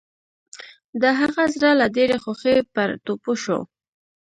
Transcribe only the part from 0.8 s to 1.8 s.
د هغه زړه